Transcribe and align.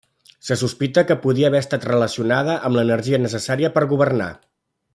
Se 0.45 0.55
sospita 0.59 1.03
que 1.11 1.17
podia 1.25 1.51
haver 1.51 1.61
estat 1.65 1.85
relacionada 1.89 2.57
amb 2.71 2.81
l'energia 2.81 3.21
necessària 3.27 3.71
per 3.77 3.85
governar. 3.93 4.31